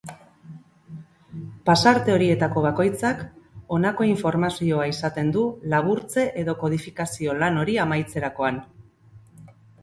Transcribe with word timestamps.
Pasarte 1.69 2.13
horietako 2.13 2.63
bakoitzak 2.65 3.21
honako 3.77 4.07
informazioa 4.13 4.87
izaten 4.93 5.29
du 5.37 5.45
laburtze 5.75 6.25
edo 6.45 6.57
kodifikazio 6.65 7.37
lan 7.45 7.61
hori 7.65 7.79
amaitzerakoan. 7.85 8.59